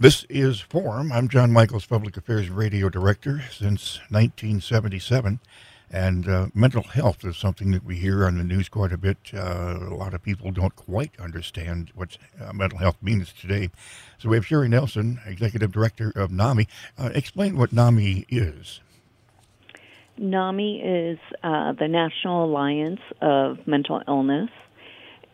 [0.00, 1.12] This is Forum.
[1.12, 5.40] I'm Jon Michaels, Public Affairs Radio Director since 1977.
[5.90, 9.18] And uh, mental health is something that we hear on the news quite a bit.
[9.34, 13.68] Uh, a lot of people don't quite understand what uh, mental health means today.
[14.18, 16.66] So we have Sheri Nelson, Executive Director of NAMI.
[16.98, 18.80] Uh, explain what NAMI is.
[20.16, 24.48] NAMI is uh, the National Alliance of Mental Illness.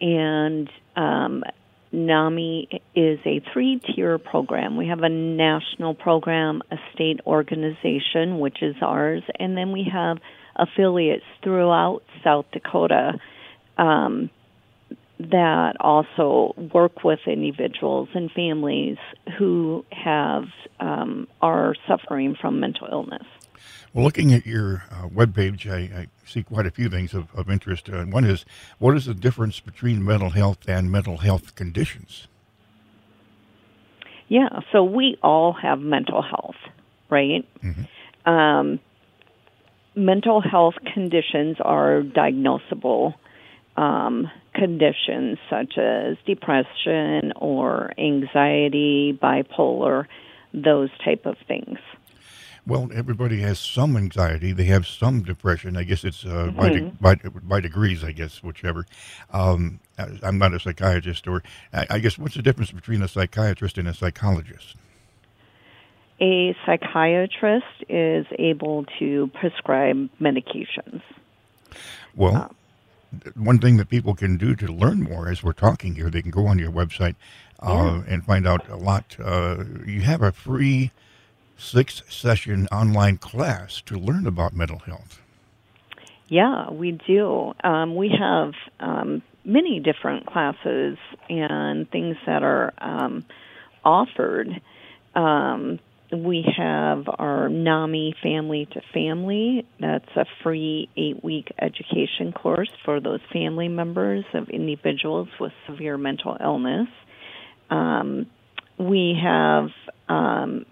[0.00, 1.44] And um,
[1.96, 4.76] NAMI is a three tier program.
[4.76, 10.18] We have a national program, a state organization, which is ours, and then we have
[10.54, 13.18] affiliates throughout South Dakota
[13.78, 14.30] um,
[15.18, 18.98] that also work with individuals and families
[19.38, 20.44] who have
[20.78, 23.24] um, are suffering from mental illness.
[23.96, 27.48] Well, looking at your uh, webpage, I, I, see quite a few things of, of
[27.48, 27.88] interest.
[27.88, 28.44] Uh, one is,
[28.78, 32.28] what is the difference between mental health and mental health conditions?
[34.28, 36.56] Yeah, so we all have mental health,
[37.08, 37.48] right?
[37.64, 38.30] Mm-hmm.
[38.30, 38.80] Um,
[39.94, 43.14] mental health conditions are diagnosable
[43.78, 50.04] um, conditions such as depression or anxiety, bipolar,
[50.52, 51.78] those type of things.
[52.66, 54.52] Well, everybody has some anxiety.
[54.52, 55.76] They have some depression.
[55.76, 56.56] I guess it's uh, mm-hmm.
[56.56, 58.86] by, de- by, by, degrees, I guess, whichever.
[59.32, 59.78] Um,
[60.22, 63.86] I'm not a psychiatrist, or I, I guess what's the difference between a psychiatrist and
[63.86, 64.74] a psychologist?
[66.20, 71.02] A psychiatrist is able to prescribe medications.
[72.16, 72.56] Well, um,
[73.36, 76.32] one thing that people can do to learn more as we're talking here, they can
[76.32, 77.14] go on your website
[77.60, 78.12] uh, yeah.
[78.12, 79.16] and find out a lot.
[79.22, 80.90] Uh, you have a free
[81.56, 85.20] six session online class to learn about mental health.
[86.28, 87.54] Yeah, we do.
[87.62, 90.98] Um, we have um, many different classes
[91.28, 93.24] and things that are um,
[93.84, 94.48] offered.
[95.14, 95.78] Um,
[96.12, 99.66] we have our NAMI Family to Family.
[99.80, 105.96] That's a free eight week education course for those family members of individuals with severe
[105.96, 106.88] mental illness.
[107.70, 108.26] Um,
[108.78, 109.70] we have
[110.08, 110.66] um,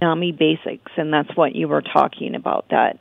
[0.00, 2.98] NAMI Basics, and that's what you were talking about that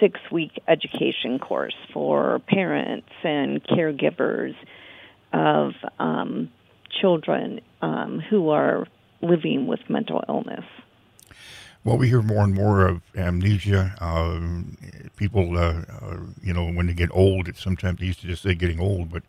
[0.00, 4.54] six week education course for parents and caregivers
[5.32, 6.50] of um,
[7.00, 8.86] children um, who are
[9.22, 10.64] living with mental illness.
[11.84, 13.94] Well, we hear more and more of amnesia.
[14.00, 14.76] Um,
[15.16, 18.42] people, uh, uh, you know, when they get old, it's sometimes they used to just
[18.42, 19.22] say getting old, but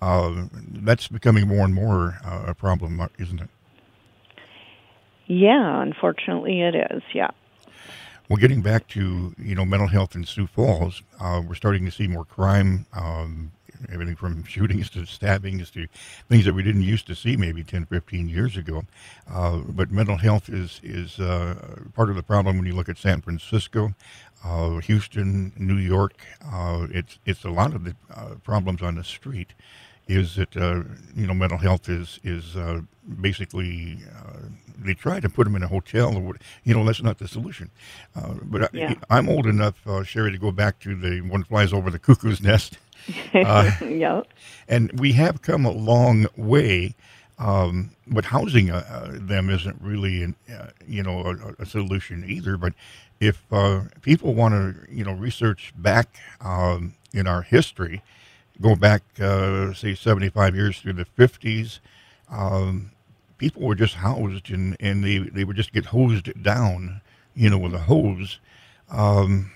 [0.00, 3.50] uh, that's becoming more and more uh, a problem, isn't it?
[5.26, 7.02] Yeah, unfortunately, it is.
[7.12, 7.30] Yeah.
[8.28, 11.90] Well, getting back to you know mental health in Sioux Falls, uh, we're starting to
[11.90, 12.86] see more crime.
[12.92, 13.52] Um,
[13.92, 15.86] everything from shootings to stabbings to
[16.28, 18.84] things that we didn't used to see maybe 10, 15 years ago.
[19.30, 21.54] Uh, but mental health is is uh,
[21.94, 23.94] part of the problem when you look at San Francisco,
[24.44, 26.14] uh, Houston, New York.
[26.44, 29.54] Uh, it's it's a lot of the uh, problems on the street
[30.08, 30.82] is that uh,
[31.14, 32.80] you know mental health is is uh,
[33.20, 37.18] basically uh, they try to put them in a hotel or you know that's not
[37.18, 37.70] the solution.
[38.14, 38.94] Uh, but yeah.
[39.10, 41.98] I, am old enough, uh, Sheri, to go back to the one flies over the
[41.98, 42.78] cuckoo's nest.
[43.32, 44.22] Uh, yeah,
[44.66, 46.96] and we have come a long way.
[47.38, 50.34] Um, but housing them isn't really, an,
[50.88, 52.56] you know, a, a, solution either.
[52.56, 52.72] But
[53.20, 53.44] if
[54.00, 58.02] people want to, you know, research back um, in our history,
[58.60, 61.80] go back, uh, say, 75 years through the 50s,
[62.30, 62.90] um,
[63.38, 67.00] people were just housed and, and they, they would just get hosed down,
[67.34, 68.38] you know, with a hose.
[68.90, 69.50] Um,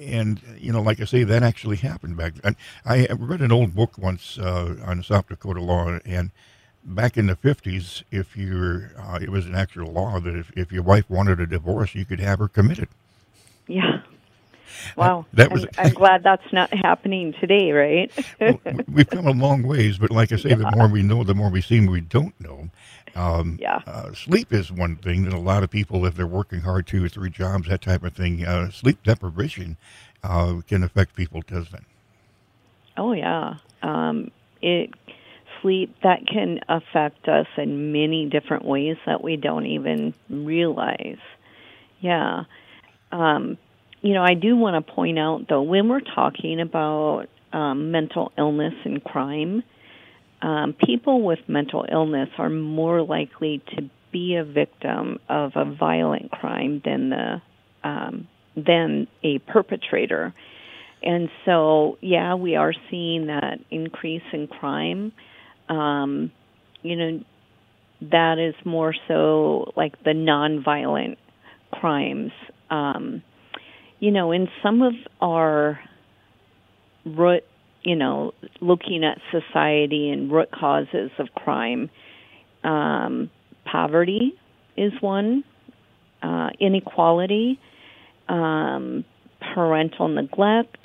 [0.00, 2.56] and, you know, like I say, that actually happened back then.
[2.84, 6.30] I read an old book once uh, on South Dakota law, and
[6.84, 10.70] back in the 50s, if you're, uh, it was an actual law that if, if
[10.70, 12.88] your wife wanted a divorce, you could have her committed.
[13.66, 14.02] Yeah.
[14.96, 15.26] Wow.
[15.32, 15.64] That, that was.
[15.78, 18.10] I'm, I'm, glad that's not happening today, right?
[18.40, 18.60] well,
[18.92, 20.56] we've come a long ways, but like I say, yeah.
[20.56, 22.70] the more we know, the more we see we don't know.
[23.14, 23.80] Um, yeah.
[23.86, 27.04] Uh, sleep is one thing that a lot of people, if they're working hard, two
[27.04, 29.78] or three jobs, that type of thing, uh, sleep deprivation
[30.22, 31.84] uh, can affect people, doesn't it?
[32.96, 33.56] Oh yeah.
[33.82, 34.30] Um,
[34.62, 34.90] it
[35.62, 41.18] sleep that can affect us in many different ways that we don't even realize.
[42.00, 42.44] Yeah.
[43.12, 43.58] Um,
[44.02, 48.32] you know, I do want to point out though, when we're talking about um, mental
[48.36, 49.62] illness and crime,
[50.42, 56.30] um, people with mental illness are more likely to be a victim of a violent
[56.30, 57.42] crime than the
[57.82, 60.34] um, than a perpetrator.
[61.02, 65.12] And so, yeah, we are seeing that increase in crime.
[65.68, 66.32] Um,
[66.82, 67.24] you know,
[68.00, 71.16] that is more so like the nonviolent
[71.70, 72.32] crimes.
[72.70, 73.22] Um,
[73.98, 75.80] you know, in some of our
[77.04, 77.44] root,
[77.82, 81.90] you know, looking at society and root causes of crime,
[82.64, 83.30] um,
[83.64, 84.34] poverty
[84.76, 85.44] is one,
[86.22, 87.58] uh, inequality,
[88.28, 89.04] um,
[89.54, 90.78] parental neglect,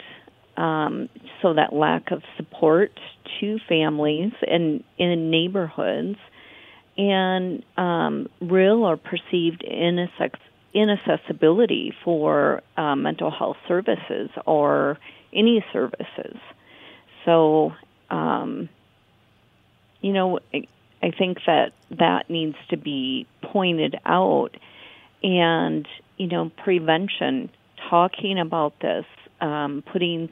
[0.57, 1.09] um,
[1.41, 2.91] so that lack of support
[3.39, 6.17] to families and in neighborhoods,
[6.97, 9.63] and um, real or perceived
[10.73, 14.97] inaccessibility for uh, mental health services or
[15.33, 16.37] any services.
[17.25, 17.73] So,
[18.09, 18.69] um,
[20.01, 24.55] you know, I think that that needs to be pointed out,
[25.23, 25.87] and
[26.17, 27.49] you know, prevention,
[27.89, 29.05] talking about this,
[29.39, 30.29] um, putting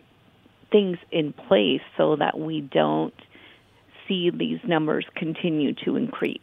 [0.71, 3.13] things in place so that we don't
[4.07, 6.39] see these numbers continue to increase.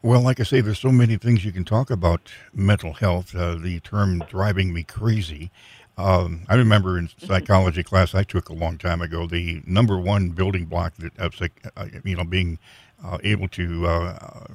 [0.00, 3.34] Well, like I say, there's so many things you can talk about mental health.
[3.34, 5.50] Uh, the term driving me crazy.
[5.96, 7.26] Um, I remember in mm-hmm.
[7.26, 11.34] psychology class I took a long time ago, the number one building block that of
[11.76, 12.60] uh, you know being
[13.04, 14.46] uh, able to uh,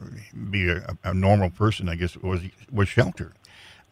[0.50, 2.42] be a, a, normal person, I guess, was
[2.72, 3.34] was shelter.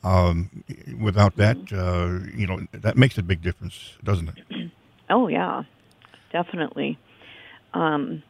[0.03, 0.63] Um,
[0.99, 1.77] without that, mm-hmm.
[1.77, 4.71] uh, you know, that makes a big difference, doesn't it?
[5.13, 5.63] Oh yeah,
[6.31, 6.97] definitely.
[7.73, 8.23] Um,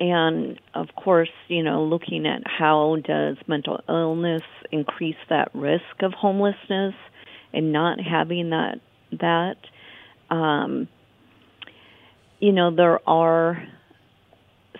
[0.00, 4.42] and of course, you know, looking at how does mental illness
[4.72, 6.94] increase that risk of homelessness
[7.52, 8.80] and not having that
[9.20, 9.56] that
[10.34, 10.88] um,
[12.38, 13.62] you know there are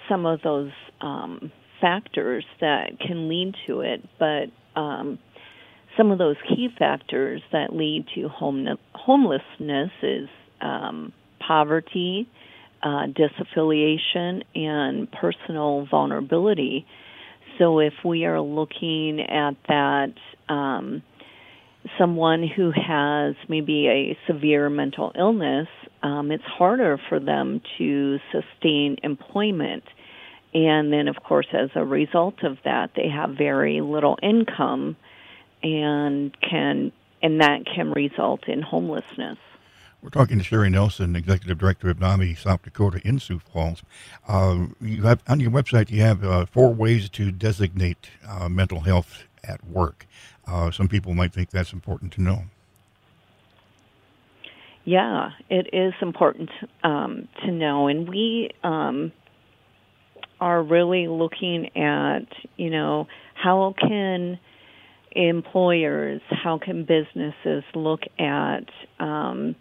[0.08, 0.70] some of those
[1.00, 4.46] um, factors that can lead to it, but
[4.80, 5.18] um,
[5.96, 10.28] some of those key factors that lead to home- homelessness is
[10.60, 11.12] um,
[11.46, 12.28] poverty,
[12.82, 16.86] uh, disaffiliation, and personal vulnerability.
[17.58, 20.14] So, if we are looking at that,
[20.48, 21.02] um,
[21.98, 25.68] someone who has maybe a severe mental illness,
[26.02, 29.84] um, it's harder for them to sustain employment.
[30.52, 34.96] And then, of course, as a result of that, they have very little income
[35.62, 36.92] and can
[37.22, 39.38] and that can result in homelessness.
[40.02, 43.82] We're talking to Sheri Nelson, Executive Director of NAMI South Dakota in Sioux Falls.
[44.26, 48.80] Uh, you have on your website you have uh, four ways to designate uh, mental
[48.80, 50.06] health at work.
[50.46, 52.44] Uh, some people might think that's important to know.
[54.84, 56.48] Yeah, it is important
[56.82, 59.12] um, to know, and we um,
[60.40, 62.24] are really looking at
[62.56, 64.38] you know how can
[65.12, 68.64] employers, how can businesses look at
[68.98, 69.56] um,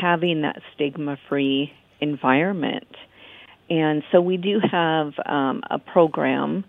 [0.00, 2.88] having that stigma free environment?
[3.68, 6.64] And so we do have um, a program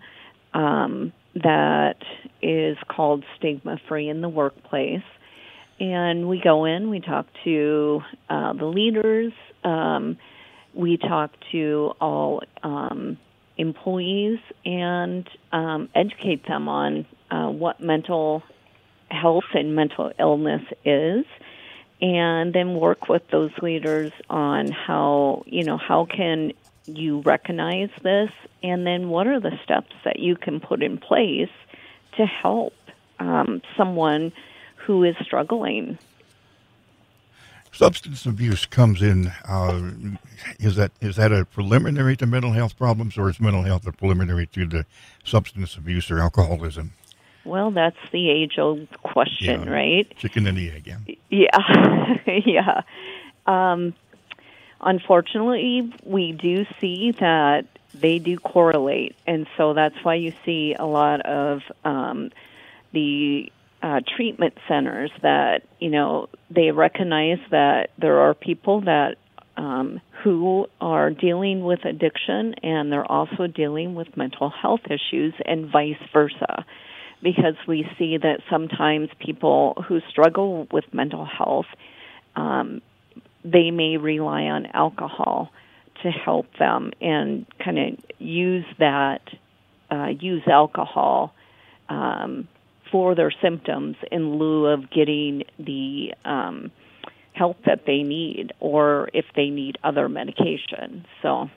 [0.54, 1.98] um, that
[2.42, 5.02] is called Stigma Free in the Workplace.
[5.80, 9.32] And we go in, we talk to uh, the leaders,
[9.62, 10.18] um,
[10.74, 13.16] we talk to all um,
[13.56, 18.42] employees, and um, educate them on uh, what mental
[19.08, 21.24] health and mental illness is
[22.00, 26.52] and then work with those leaders on how you know how can
[26.86, 28.30] you recognize this?
[28.62, 31.50] And then what are the steps that you can put in place
[32.16, 32.74] to help
[33.18, 34.32] um, someone
[34.76, 35.98] who is struggling?
[37.70, 39.90] Substance abuse comes in uh,
[40.58, 43.92] is that is that a preliminary to mental health problems or is mental health a
[43.92, 44.86] preliminary to the
[45.22, 46.92] substance abuse or alcoholism
[47.48, 49.70] well, that's the age old question, yeah.
[49.70, 50.16] right?
[50.16, 51.14] Chicken and the egg, yeah.
[51.30, 52.40] Yeah.
[52.46, 52.82] yeah.
[53.46, 53.94] Um,
[54.80, 59.16] unfortunately, we do see that they do correlate.
[59.26, 62.30] And so that's why you see a lot of um,
[62.92, 63.50] the
[63.82, 69.16] uh, treatment centers that, you know, they recognize that there are people that
[69.56, 75.66] um, who are dealing with addiction and they're also dealing with mental health issues and
[75.66, 76.64] vice versa
[77.22, 81.66] because we see that sometimes people who struggle with mental health
[82.36, 82.80] um,
[83.44, 85.50] they may rely on alcohol
[86.02, 89.22] to help them and kind of use that
[89.90, 91.34] uh, use alcohol
[91.88, 92.46] um,
[92.90, 96.70] for their symptoms in lieu of getting the um,
[97.32, 101.04] help that they need or if they need other medication.
[101.22, 101.50] So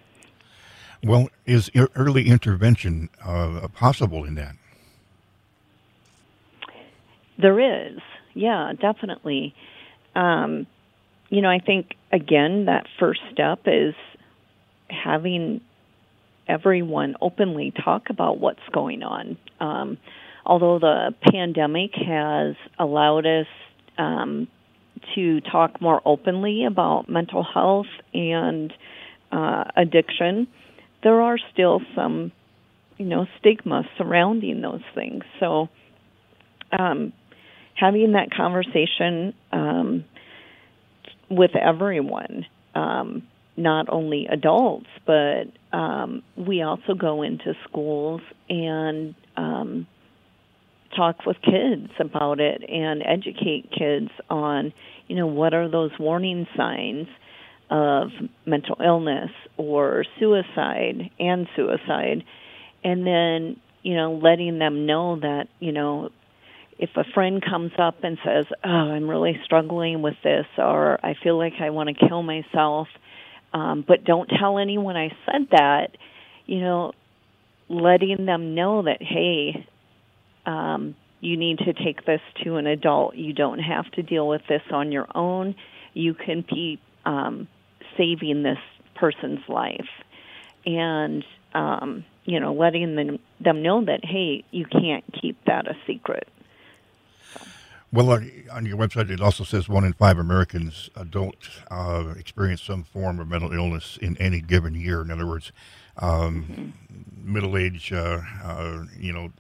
[1.04, 4.56] well is early intervention uh, possible in that
[7.42, 8.00] there is,
[8.34, 9.54] yeah, definitely.
[10.16, 10.68] Um,
[11.30, 13.96] you know, I think again that first step is
[14.90, 15.62] having
[16.48, 19.38] everyone openly talk about what's going on.
[19.60, 19.98] Um,
[20.46, 23.48] although the pandemic has allowed us
[23.98, 24.48] um,
[25.16, 28.74] to talk more openly about mental health and
[29.32, 30.48] uh, addiction,
[31.04, 32.32] there are still some,
[32.98, 35.24] you know, stigma surrounding those things.
[35.40, 35.70] So,
[36.78, 37.14] um,
[37.76, 40.06] having that conversation um,
[41.30, 43.24] with everyone, um,
[43.58, 49.88] not only adults, but um, we also go into schools and um,
[50.96, 54.74] talk with kids about it and educate kids on,
[55.08, 57.08] you know, what are those warning signs
[57.70, 58.10] of
[58.46, 62.24] mental illness or suicide and suicide.
[62.84, 66.10] And then, you know, letting them know that, you know,
[66.82, 71.14] if a friend comes up and says, "Oh, I'm really struggling with this," or "I
[71.14, 72.88] feel like I want to kill myself,"
[73.54, 75.96] um, but don't tell anyone I said that,
[76.48, 76.94] you know,
[77.70, 79.66] letting them know that, hey,
[80.48, 83.16] um, you need to take this to an adult.
[83.16, 85.54] You don't have to deal with this on your own.
[85.94, 87.48] You can be um,
[87.96, 88.58] saving this
[88.96, 89.90] person's life,
[90.66, 91.24] and
[91.54, 96.28] um, you know, letting them them know that hey, you can't keep that a secret.
[97.94, 98.22] Well, uh,
[98.52, 103.20] on your website, it also says one in five Americans adult uh, experience some form
[103.20, 105.02] of mental illness in any given year.
[105.02, 105.52] In other words,
[105.98, 107.34] um, mm-hmm.
[107.34, 109.32] middle age, uh, uh, you know,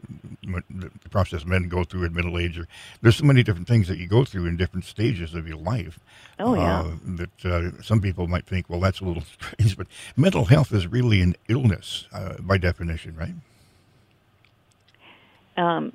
[0.69, 2.59] the process men go through at middle age.
[2.59, 2.67] Or,
[3.01, 5.99] there's so many different things that you go through in different stages of your life.
[6.37, 6.81] Oh, yeah.
[6.81, 10.73] Uh, that uh, some people might think, well, that's a little strange, but mental health
[10.73, 13.33] is really an illness uh, by definition, right?
[15.55, 15.93] Um,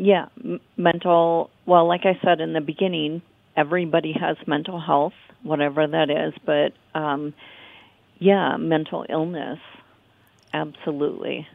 [0.00, 1.50] yeah, m- mental.
[1.66, 3.20] Well, like I said in the beginning,
[3.56, 6.32] everybody has mental health, whatever that is.
[6.44, 7.34] But um,
[8.18, 9.58] yeah, mental illness,
[10.54, 11.46] absolutely.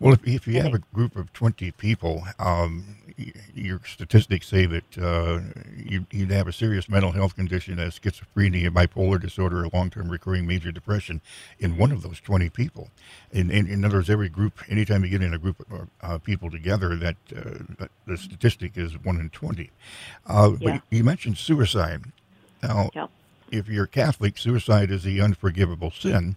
[0.00, 2.96] Well, if, if you have a group of 20 people, um,
[3.54, 5.40] your statistics say that uh,
[5.76, 10.08] you, would have a serious mental health condition as schizophrenia, bipolar disorder, or long term
[10.08, 11.20] recurring major depression
[11.58, 12.90] in one of those 20 people.
[13.32, 16.18] In, in, in other words, every group, anytime you get in a group of uh,
[16.18, 19.70] people together, that, uh, the statistic is 1 in 20.
[20.26, 20.72] Uh, yeah.
[20.72, 22.04] But you mentioned suicide.
[22.62, 23.06] Now, yeah.
[23.50, 26.36] if you're Catholic, suicide is the unforgivable sin.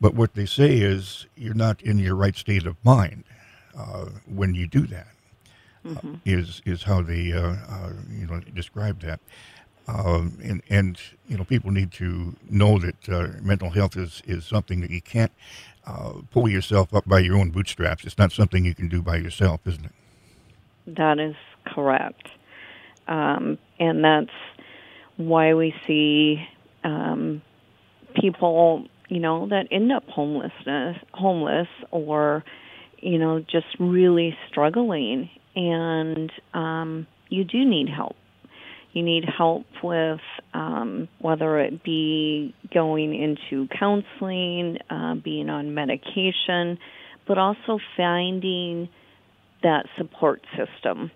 [0.00, 3.24] But what they say is you're not in your right state of mind
[3.76, 5.08] uh, when you do that.
[5.84, 6.14] Uh, mm-hmm.
[6.14, 9.20] Uh, is is how they uh, uh, you know describe that.
[9.86, 14.44] Um, and and you know people need to know that uh, mental health is is
[14.44, 15.32] something that you can't
[16.30, 18.04] pull yourself up by your own bootstraps.
[18.04, 19.92] It's not something you can do by yourself, isn't it?
[20.86, 22.28] That is correct,
[23.06, 24.30] um, and that's
[25.16, 26.46] why we see
[26.84, 27.40] um,
[28.14, 32.44] people you know, that end up homelessness, homeless, or
[33.00, 38.16] you know, just really struggling, and um, you do need help.
[38.92, 40.20] You need help with
[40.54, 46.78] um, whether it be going into counseling, uh, being on medication,
[47.26, 48.88] but also finding
[49.62, 51.10] that support system.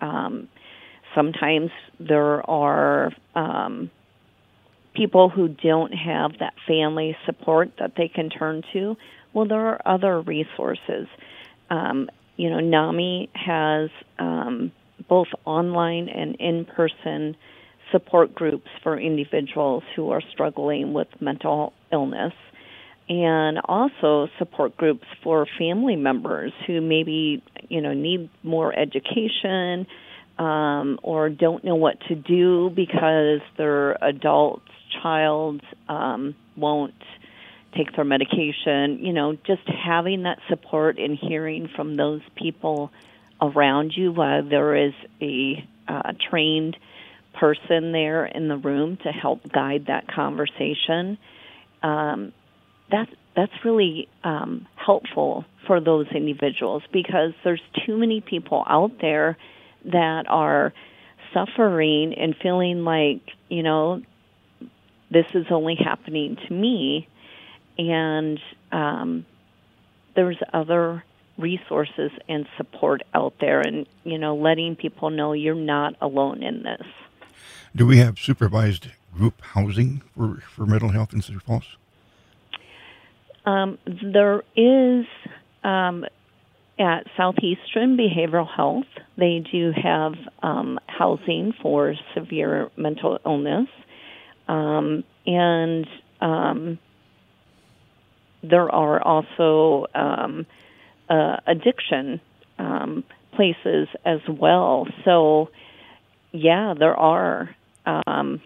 [0.00, 0.48] Um,
[1.14, 3.90] sometimes there are um,
[4.94, 8.96] people who don't have that family support that they can turn to,
[9.32, 11.06] well, there are other resources.
[11.70, 12.08] Um,
[12.38, 14.72] you know, NAMI has um,
[15.08, 17.36] both online and in person
[17.90, 22.32] support groups for individuals who are struggling with mental illness
[23.08, 29.86] and also support groups for family members who maybe you know need more education
[30.38, 34.60] um, or don't know what to do because their adult
[35.02, 36.94] child um, won't
[37.76, 39.04] take their medication.
[39.04, 42.90] You know, just having that support and hearing from those people
[43.40, 46.76] around you while there is a uh, trained
[47.38, 51.18] person there in the room to help guide that conversation.
[51.82, 52.32] Um,
[52.90, 59.36] that's that's really um, helpful for those individuals because there's too many people out there
[59.84, 60.72] that are
[61.32, 64.02] suffering and feeling like you know
[65.10, 67.08] this is only happening to me,
[67.78, 68.38] and
[68.72, 69.24] um,
[70.14, 71.04] there's other
[71.38, 76.64] resources and support out there, and you know, letting people know you're not alone in
[76.64, 76.86] this.
[77.74, 81.76] Do we have supervised group housing for, for mental health in Sioux Falls?
[83.46, 85.06] Um, there is
[85.64, 86.04] um,
[86.78, 88.86] at Southeastern Behavioral Health.
[89.16, 93.68] They do have um, housing for severe mental illness.
[94.48, 95.86] Um, and
[96.20, 96.78] um,
[98.42, 100.46] there are also um,
[101.08, 102.20] uh, addiction
[102.58, 104.86] um, places as well.
[105.04, 105.50] So,
[106.32, 107.54] yeah, there are.
[107.86, 108.40] Um,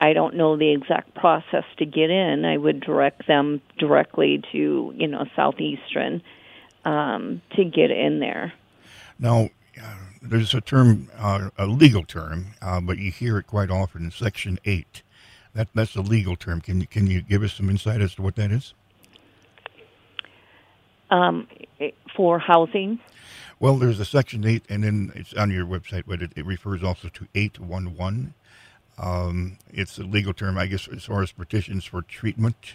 [0.00, 2.44] I don't know the exact process to get in.
[2.44, 6.22] I would direct them directly to you know Southeastern
[6.84, 8.52] um, to get in there.
[9.18, 13.70] Now, uh, there's a term, uh, a legal term, uh, but you hear it quite
[13.70, 14.10] often.
[14.10, 15.02] Section eight.
[15.54, 16.60] That that's a legal term.
[16.60, 18.74] Can you can you give us some insight as to what that is?
[21.12, 21.46] Um,
[22.16, 22.98] for housing.
[23.60, 26.82] Well, there's a Section 8, and then it's on your website, but it, it refers
[26.82, 28.34] also to 811.
[28.98, 32.74] Um, it's a legal term, I guess, as far as petitions for treatment.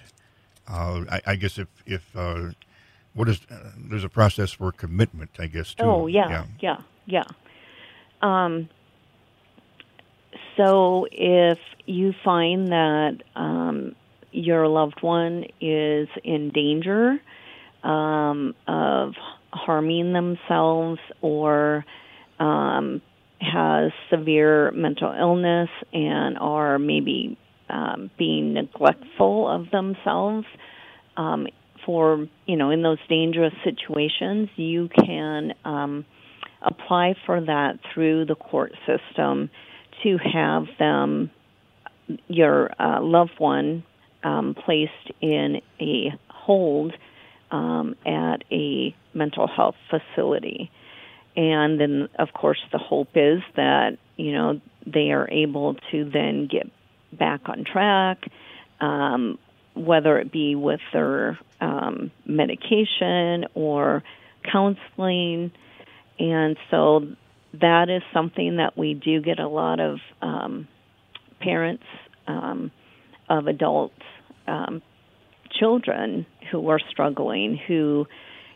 [0.68, 2.52] Uh, I, I, guess if, if uh,
[3.14, 5.84] what is, uh, there's a process for commitment, I guess, too.
[5.84, 6.46] Oh, yeah, yeah,
[7.08, 7.24] yeah.
[8.22, 8.44] yeah.
[8.46, 8.70] Um,
[10.56, 13.96] so if you find that um,
[14.32, 17.20] your loved one is in danger
[17.88, 19.14] um, of
[19.52, 21.86] harming themselves or
[22.40, 23.02] um,
[23.40, 27.38] has severe mental illness and are maybe
[27.70, 30.46] um, being neglectful of themselves
[31.16, 31.48] um,
[31.86, 36.06] for you know in those dangerous situations you can um,
[36.62, 39.50] apply for that through the court system
[40.04, 41.32] to have them
[42.28, 43.84] your uh, loved one
[44.24, 44.92] um, placed
[45.22, 46.94] in a hold
[47.52, 50.72] um, at a mental health facility.
[51.36, 56.48] And then, of course, the hope is that, you know, they are able to then
[56.52, 56.68] get
[57.18, 58.24] back on track,
[58.82, 59.38] um,
[59.76, 64.04] whether it be with their um, medication or
[64.52, 65.52] counseling.
[66.18, 67.08] And so
[67.54, 70.68] that is something that we do get a lot of um,
[71.40, 71.84] parents
[72.28, 72.72] um,
[73.30, 74.02] of adults
[74.48, 74.82] um,
[75.60, 78.08] children who are struggling, who,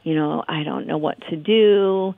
[0.03, 2.15] you know, I don't know what to do.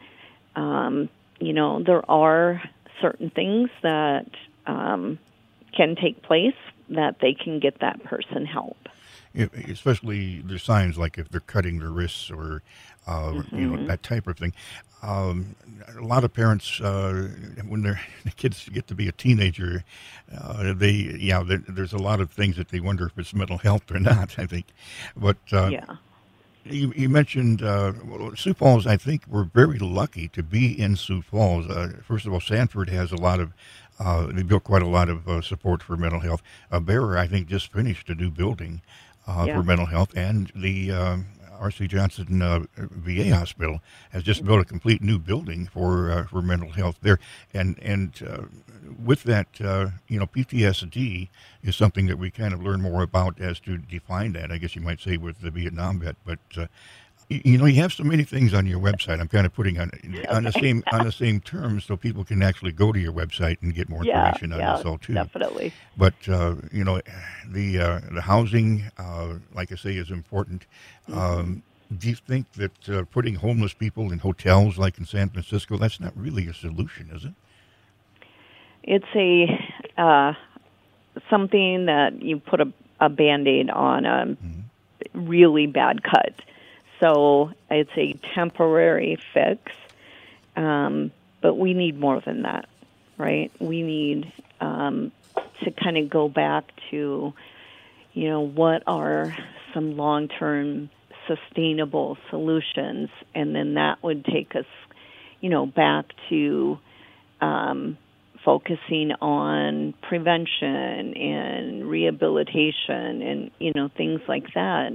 [0.55, 1.09] Um,
[1.39, 2.61] you know, there are
[3.01, 4.29] certain things that
[4.65, 5.19] um,
[5.75, 6.55] can take place
[6.89, 8.77] that they can get that person help.
[9.35, 12.61] Especially the signs like if they're cutting their wrists or
[13.07, 13.57] uh, mm-hmm.
[13.57, 13.87] you know mm-hmm.
[13.87, 14.53] that type of thing.
[15.01, 15.55] Um,
[15.97, 17.27] a lot of parents, uh,
[17.67, 19.83] when their the kids get to be a teenager,
[20.35, 23.89] uh, they yeah, there's a lot of things that they wonder if it's mental health
[23.91, 24.37] or not.
[24.37, 24.67] I think,
[25.15, 25.95] but uh, yeah.
[26.65, 28.87] You, you mentioned uh, well, Sioux Falls.
[28.87, 31.67] I think we're very lucky to be in Sioux Falls.
[31.67, 33.51] Uh, first of all, Sanford has a lot of
[33.99, 36.41] uh, they built quite a lot of uh, support for mental health.
[36.71, 38.81] Uh, Avera, I think, just finished a new building
[39.27, 39.55] uh, yeah.
[39.55, 41.25] for mental health, and the um,
[41.59, 41.87] R.C.
[41.87, 43.81] Johnson uh, VA Hospital
[44.11, 47.19] has just built a complete new building for uh, for mental health there,
[47.53, 48.43] and and uh,
[49.03, 51.29] with that, uh, you know, PTSD
[51.63, 54.51] is something that we kind of learn more about as to define that.
[54.51, 56.67] I guess you might say with the Vietnam vet, but uh,
[57.29, 59.91] you know you have so many things on your website i'm kind of putting on
[60.29, 63.57] on the same on the same terms so people can actually go to your website
[63.61, 65.13] and get more yeah, information on yeah, this all too.
[65.13, 65.73] definitely.
[65.97, 67.01] But uh, you know
[67.47, 70.65] the uh, the housing uh, like i say is important.
[71.07, 71.19] Mm-hmm.
[71.19, 71.63] um,
[71.95, 75.99] do you think that uh, putting homeless people in hotels like in san francisco that's
[75.99, 77.33] not really a solution is it?
[78.83, 80.33] It's a uh,
[81.29, 85.25] something that you put a, a band-aid on a mm-hmm.
[85.25, 86.33] really bad cut
[87.03, 89.59] so it's a temporary fix.
[90.55, 91.11] Um,
[91.41, 92.65] but we need more than that,
[93.17, 93.51] right?
[93.59, 95.11] We need um,
[95.63, 97.33] to kind of go back to,
[98.13, 99.35] you know, what are
[99.73, 100.89] some long term
[101.27, 104.65] sustainable solutions, and then that would take us,
[105.41, 106.77] you know, back to
[107.41, 107.97] um,
[108.45, 114.91] focusing on prevention and rehabilitation and you know things like that,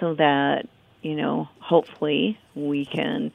[0.00, 0.68] so that
[1.04, 3.30] you know, hopefully we can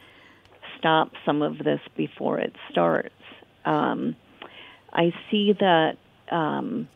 [0.79, 3.13] stop some of this before it starts.
[3.63, 4.15] Um,
[4.91, 5.97] I see that,
[6.31, 6.89] um,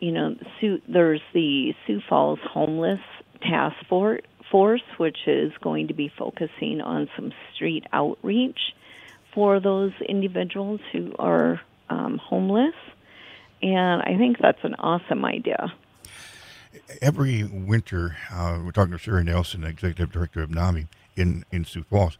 [0.00, 3.00] you know, Sioux, there's the Sioux Falls Homeless
[3.40, 8.60] Task Force, which is going to be focusing on some street outreach
[9.34, 12.74] for those individuals who are um, homeless.
[13.62, 15.72] And I think that's an awesome idea
[17.00, 21.84] every winter, uh, we're talking to Sheri Nelson, executive director of NAMI in, in Sioux
[21.84, 22.18] Falls.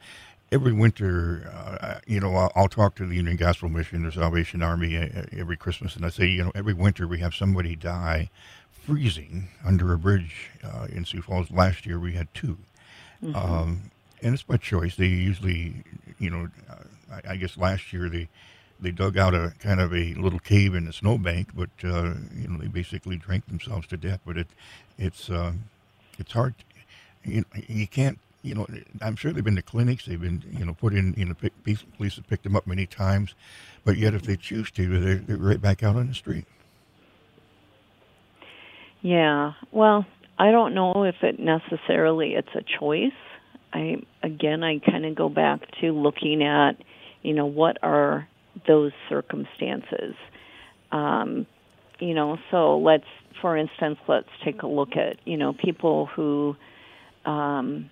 [0.53, 4.63] Every winter, uh, you know, I'll, I'll, talk to the Union Gospel Mission, the Salvation
[4.63, 8.31] Army uh, every Christmas, and I say, you know, every winter we have somebody die
[8.71, 11.51] freezing under a bridge uh, in Sioux Falls.
[11.51, 12.57] Last year we had 2
[13.25, 13.35] mm-hmm.
[13.35, 13.91] um,
[14.23, 14.97] and it's by choice.
[14.97, 15.83] They usually,
[16.19, 16.75] you know, uh,
[17.27, 18.29] I, I guess last year they
[18.81, 22.49] they dug out a kind of a little cave in the snowbank, but uh, you
[22.49, 24.21] know they basically drank themselves to death.
[24.27, 24.49] But it
[24.99, 25.53] it's uh,
[26.19, 26.55] it's hard.
[27.25, 28.67] you, know, you can't you know,
[29.01, 30.05] I'm sure they've been to clinics.
[30.05, 31.35] They've been, you know, put in, you know,
[31.65, 33.35] police have picked them up many times,
[33.85, 36.45] but yet if they choose to, they're, they're right back out on the street.
[39.01, 39.55] Yeah.
[39.73, 40.05] Well,
[40.39, 43.13] I don't know if it necessarily it's a choice.
[43.73, 46.73] I again, I kind of go back to looking at,
[47.23, 48.29] you know, what are
[48.67, 50.15] those circumstances.
[50.93, 51.47] Um,
[51.99, 53.07] you know, so let's,
[53.41, 56.57] for instance, let's take a look at, you know, people who
[57.25, 57.91] um,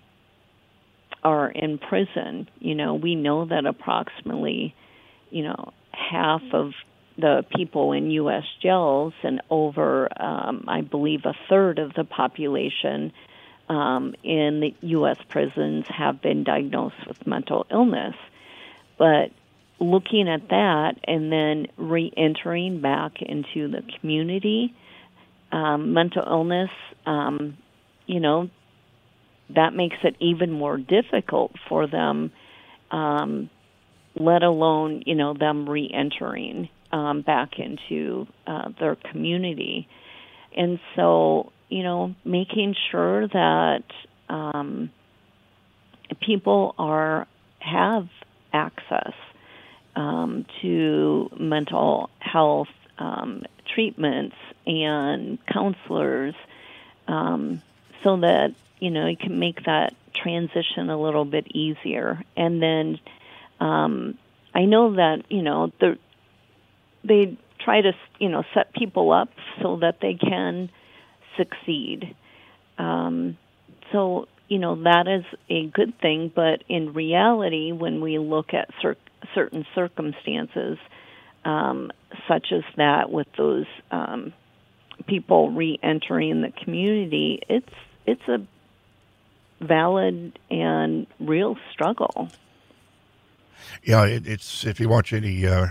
[1.23, 4.75] are in prison, you know, we know that approximately,
[5.29, 6.73] you know, half of
[7.17, 8.43] the people in U.S.
[8.61, 13.13] jails and over, um, I believe, a third of the population
[13.69, 15.17] um, in the U.S.
[15.29, 18.15] prisons have been diagnosed with mental illness.
[18.97, 19.31] But
[19.83, 24.73] looking at that and then re entering back into the community,
[25.51, 26.69] um, mental illness,
[27.05, 27.57] um,
[28.05, 28.49] you know,
[29.55, 32.31] that makes it even more difficult for them,
[32.91, 33.49] um,
[34.15, 39.87] let alone you know them re-entering um, back into uh, their community.
[40.55, 43.83] And so you know making sure that
[44.29, 44.91] um,
[46.25, 47.27] people are
[47.59, 48.07] have
[48.53, 49.13] access
[49.95, 56.35] um, to mental health um, treatments and counselors
[57.07, 57.61] um,
[58.03, 58.53] so that
[58.83, 62.21] you know, you can make that transition a little bit easier.
[62.35, 62.99] And then
[63.61, 64.17] um,
[64.53, 65.97] I know that you know the
[67.01, 69.29] they try to you know set people up
[69.61, 70.69] so that they can
[71.37, 72.13] succeed.
[72.77, 73.37] Um,
[73.93, 78.69] so you know that is a good thing, but in reality, when we look at
[78.81, 78.97] cer-
[79.33, 80.77] certain circumstances,
[81.45, 81.91] um,
[82.27, 84.33] such as that with those um,
[85.07, 87.73] people re-entering the community, it's
[88.05, 88.45] it's a
[89.61, 92.29] valid and real struggle.
[93.83, 95.67] Yeah, it, it's if you watch any uh,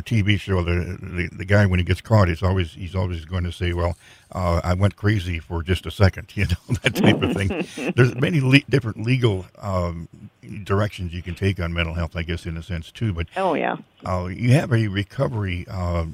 [0.00, 3.44] TV show, the, the, the guy when he gets caught, he's always he's always going
[3.44, 3.96] to say, "Well,
[4.32, 7.92] uh, I went crazy for just a second, you know that type of thing.
[7.96, 10.08] There's many le- different legal um,
[10.64, 13.12] directions you can take on mental health, I guess, in a sense too.
[13.12, 16.06] But oh yeah, uh, you have a recovery uh,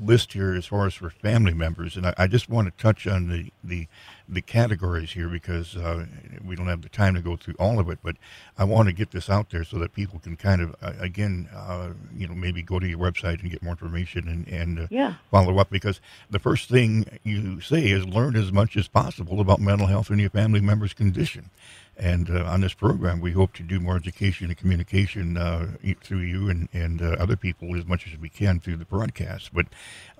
[0.00, 3.06] list here as far as for family members, and I, I just want to touch
[3.06, 3.88] on the the
[4.28, 6.04] the categories here because uh,
[6.44, 7.98] we don't have the time to go through all of it.
[8.02, 8.16] But
[8.58, 11.48] I want to get this out there so that people can kind of, uh, again,
[11.54, 14.86] uh, you know, maybe go to your website and get more information and, and uh,
[14.90, 15.14] yeah.
[15.30, 15.70] follow up.
[15.70, 20.10] Because the first thing you say is learn as much as possible about mental health
[20.10, 21.50] and your family member's condition.
[21.98, 26.20] And uh, on this program, we hope to do more education and communication uh, through
[26.20, 29.50] you and, and uh, other people as much as we can through the broadcast.
[29.52, 29.66] But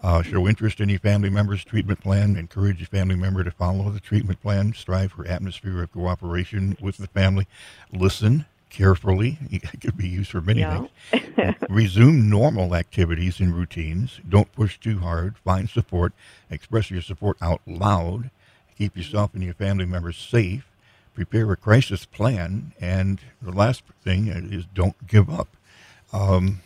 [0.03, 3.91] uh, show interest in your family member's treatment plan, encourage your family member to follow
[3.91, 7.47] the treatment plan, strive for atmosphere of cooperation with the family,
[7.93, 9.39] listen carefully.
[9.51, 10.87] It could be used for many yeah.
[11.11, 11.55] things.
[11.71, 14.21] Resume normal activities and routines.
[14.29, 15.39] Don't push too hard.
[15.39, 16.13] Find support.
[16.51, 18.31] Express your support out loud.
[18.77, 20.69] Keep yourself and your family members safe
[21.19, 25.49] prepare a crisis plan, and the last thing is don't give up.
[26.13, 26.61] Um,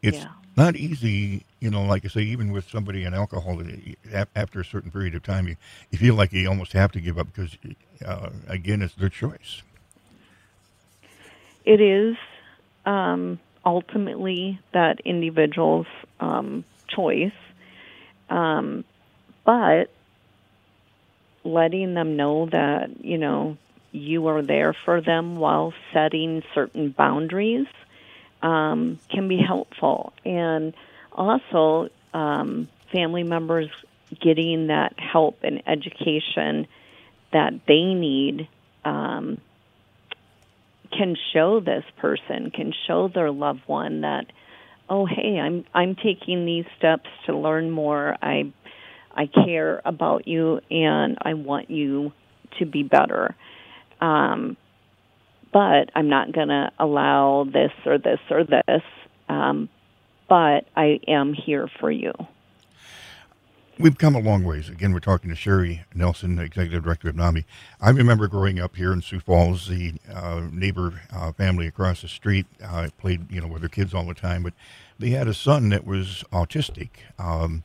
[0.00, 0.28] it's yeah.
[0.56, 1.82] not easy, you know.
[1.82, 3.62] Like I say, even with somebody in alcohol,
[4.34, 5.56] after a certain period of time, you,
[5.90, 7.58] you feel like you almost have to give up because,
[8.02, 9.60] uh, again, it's their choice.
[11.66, 12.16] It is
[12.86, 15.86] um, ultimately that individual's
[16.18, 17.38] um, choice,
[18.30, 18.84] um,
[19.44, 19.90] but
[21.44, 23.58] letting them know that you know
[23.92, 27.66] you are there for them while setting certain boundaries
[28.42, 30.12] um, can be helpful.
[30.24, 30.74] And
[31.12, 33.70] also, um, family members
[34.20, 36.66] getting that help and education
[37.32, 38.48] that they need
[38.84, 39.38] um,
[40.90, 44.26] can show this person, can show their loved one that,
[44.88, 48.16] oh, hey, I'm I'm taking these steps to learn more.
[48.20, 48.52] I
[49.14, 52.12] I care about you, and I want you
[52.58, 53.34] to be better.
[54.02, 54.56] Um,
[55.52, 58.82] but I'm not going to allow this or this or this.
[59.28, 59.68] Um,
[60.28, 62.12] but I am here for you.
[63.78, 64.68] We've come a long ways.
[64.68, 67.44] Again, we're talking to Sheri Nelson, Executive Director of NAMI.
[67.80, 72.08] I remember growing up here in Sioux Falls, the uh, neighbor uh, family across the
[72.08, 74.52] street uh, played, you know, with their kids all the time, but
[74.98, 76.90] they had a son that was autistic.
[77.18, 77.62] Um,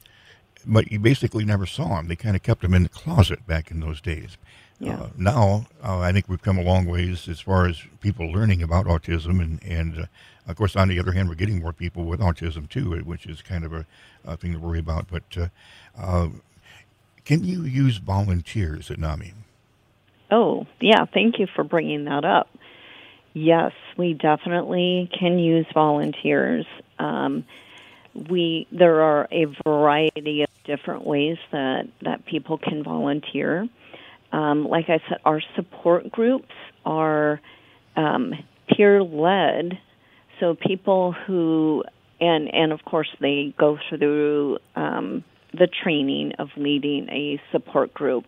[0.65, 2.07] but you basically never saw him.
[2.07, 4.37] They kind of kept him in the closet back in those days.
[4.79, 4.99] Yeah.
[4.99, 8.61] Uh, now, uh, I think we've come a long ways as far as people learning
[8.61, 10.05] about autism, and and uh,
[10.47, 13.25] of course, on the other hand, we're getting more people with autism too, uh, which
[13.25, 13.85] is kind of a,
[14.25, 15.07] a thing to worry about.
[15.09, 15.47] But uh,
[15.97, 16.29] uh,
[17.25, 19.33] can you use volunteers at NAMI?
[20.29, 22.49] Oh, yeah, thank you for bringing that up.
[23.33, 26.65] Yes, we definitely can use volunteers.
[26.99, 27.45] Um,
[28.29, 33.67] we there are a variety of different ways that that people can volunteer.
[34.31, 36.53] Um, like I said, our support groups
[36.85, 37.39] are
[37.95, 38.33] um,
[38.69, 39.79] peer led,
[40.39, 41.83] so people who
[42.19, 48.25] and and of course they go through um, the training of leading a support group.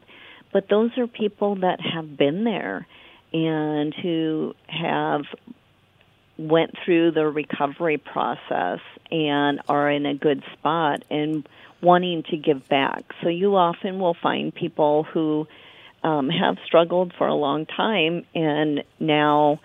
[0.52, 2.88] But those are people that have been there
[3.32, 5.22] and who have
[6.38, 8.80] went through the recovery process
[9.12, 11.48] and are in a good spot and
[11.82, 13.04] wanting to give back.
[13.22, 15.48] So you often will find people who
[16.04, 19.60] um, have struggled for a long time and now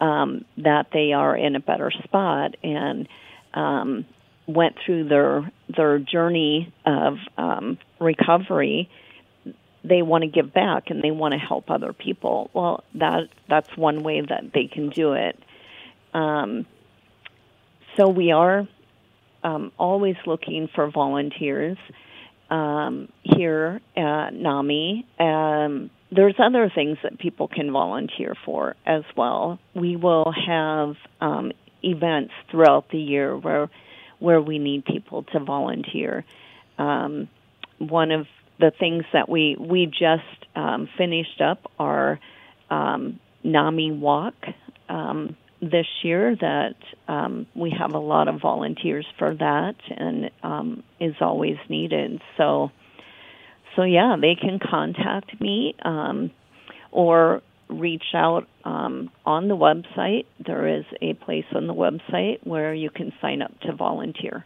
[0.00, 3.08] um, that they are in a better spot and
[3.54, 4.04] um,
[4.46, 8.88] went through their their journey of um, recovery,
[9.82, 12.50] they want to give back and they want to help other people.
[12.52, 15.38] Well, that that's one way that they can do it.
[16.14, 16.66] Um,
[17.96, 18.68] so we are
[19.42, 21.78] um, always looking for volunteers
[22.50, 25.06] um, here at NAMI.
[25.18, 29.58] Um, there's other things that people can volunteer for as well.
[29.74, 33.68] We will have um, events throughout the year where
[34.18, 36.24] where we need people to volunteer.
[36.78, 37.28] Um,
[37.78, 38.26] one of
[38.58, 42.18] the things that we we just um, finished up our
[42.70, 44.34] um, NAMI walk
[44.88, 46.36] um, this year.
[46.36, 46.76] That
[47.08, 52.20] um, we have a lot of volunteers for that, and um, is always needed.
[52.36, 52.70] So,
[53.74, 56.30] so yeah, they can contact me um,
[56.90, 60.26] or reach out um, on the website.
[60.44, 64.44] There is a place on the website where you can sign up to volunteer.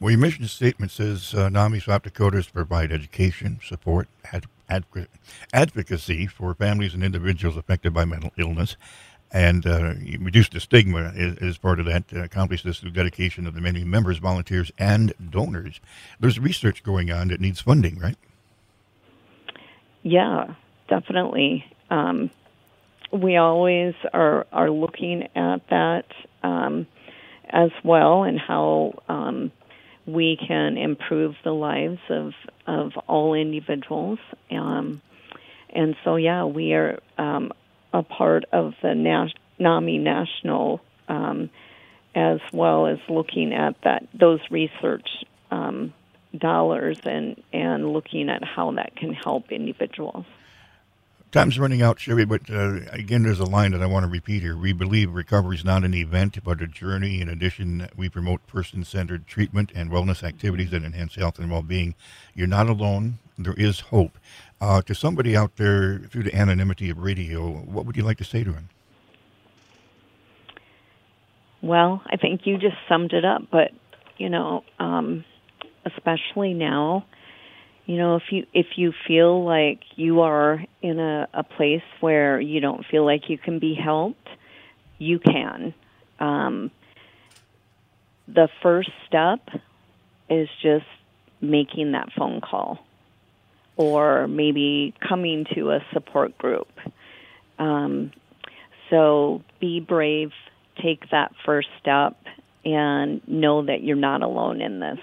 [0.00, 4.46] Well, your mission statement says uh, NAMI South Dakota is to provide education, support, ad-
[4.68, 4.84] ad-
[5.52, 8.76] advocacy for families and individuals affected by mental illness,
[9.30, 12.04] and uh, reduce the stigma as, part of that.
[12.14, 15.80] Uh, accomplish this through dedication of the many members, volunteers, and donors.
[16.18, 18.16] There's research going on that needs funding, right?
[20.02, 20.54] Yeah,
[20.88, 22.30] definitely um,
[23.12, 26.06] we always are are looking at that
[26.42, 26.86] um,
[27.50, 29.52] as well and how um,
[30.06, 32.32] we can improve the lives of
[32.66, 34.18] of all individuals.
[34.50, 35.02] Um,
[35.70, 37.52] and so, yeah, we are um,
[37.92, 41.50] a part of the Nas- NAMI National, um,
[42.14, 45.08] as well as looking at that those research
[45.50, 45.92] um,
[46.36, 50.24] dollars and and looking at how that can help individuals.
[51.30, 54.40] Time's running out, Sheri, but uh, again, there's a line that I want to repeat
[54.40, 54.56] here.
[54.56, 57.20] We believe recovery is not an event, but a journey.
[57.20, 61.60] In addition, we promote person centered treatment and wellness activities that enhance health and well
[61.60, 61.94] being.
[62.34, 63.18] You're not alone.
[63.36, 64.18] There is hope.
[64.58, 68.24] Uh, to somebody out there through the anonymity of radio, what would you like to
[68.24, 68.70] say to him?
[71.60, 73.72] Well, I think you just summed it up, but,
[74.16, 75.26] you know, um,
[75.84, 77.04] especially now
[77.88, 82.40] you know if you if you feel like you are in a, a place where
[82.40, 84.28] you don't feel like you can be helped
[84.98, 85.74] you can.
[86.18, 86.70] Um,
[88.26, 89.40] the first step
[90.28, 90.84] is just
[91.40, 92.84] making that phone call
[93.76, 96.68] or maybe coming to a support group.
[97.58, 98.12] Um,
[98.90, 100.32] so be brave
[100.82, 102.16] take that first step
[102.64, 104.98] and know that you're not alone in this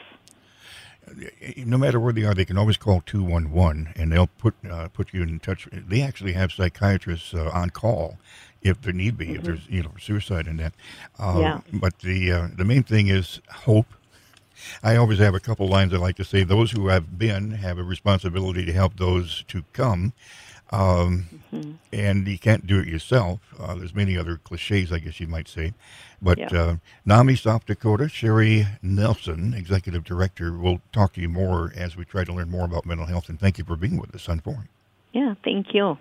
[1.57, 5.13] no matter where they are, they can always call 211 and they'll put uh, put
[5.13, 5.67] you in touch.
[5.71, 8.17] They actually have psychiatrists uh, on call
[8.61, 9.35] if there need be, mm-hmm.
[9.35, 10.73] if there's you know suicide in that.
[11.19, 11.61] Uh, yeah.
[11.71, 13.87] But the uh, the main thing is hope.
[14.81, 16.43] I always have a couple lines I like to say.
[16.43, 20.13] Those who have been have a responsibility to help those to come.
[20.71, 21.73] Um, mm-hmm.
[21.93, 23.39] And you can't do it yourself.
[23.59, 25.73] Uh, there's many other cliches, I guess you might say.
[26.21, 26.47] But yeah.
[26.53, 26.75] uh,
[27.05, 32.23] NAMI South Dakota, Sheri Nelson, Executive Director, will talk to you more as we try
[32.23, 33.29] to learn more about mental health.
[33.29, 34.69] And thank you for being with us on Forum.
[35.13, 35.97] Yeah, thank you.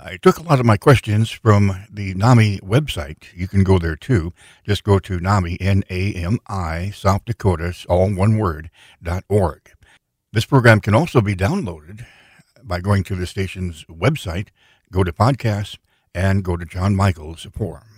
[0.00, 3.34] I took a lot of my questions from the NAMI website.
[3.34, 4.32] You can go there too.
[4.64, 8.70] Just go to NAMI, N-A-M-I, South Dakota, all one word,
[9.02, 9.67] dot org.
[10.30, 12.04] This program can also be downloaded
[12.62, 14.48] by going to the station's website,
[14.92, 15.78] go to podcasts,
[16.14, 17.97] and go to Jon Michael's forum.